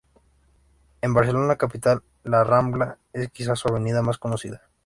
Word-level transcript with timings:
En 1.03 1.13
Barcelona 1.13 1.57
capital, 1.57 2.01
La 2.23 2.43
Rambla 2.43 2.97
es 3.13 3.29
quizá 3.31 3.55
su 3.55 3.67
avenida 3.67 4.01
más 4.01 4.17
conocida. 4.17 4.63